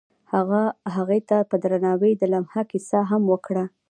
[0.33, 0.61] هغه
[0.95, 3.65] هغې ته په درناوي د لمحه کیسه هم وکړه.